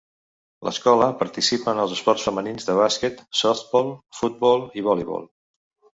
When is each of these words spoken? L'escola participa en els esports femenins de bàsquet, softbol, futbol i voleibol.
L'escola 0.67 1.09
participa 1.19 1.75
en 1.75 1.83
els 1.83 1.93
esports 1.97 2.25
femenins 2.29 2.67
de 2.71 2.77
bàsquet, 2.79 3.23
softbol, 3.43 3.93
futbol 4.23 4.65
i 4.83 4.89
voleibol. 4.89 5.29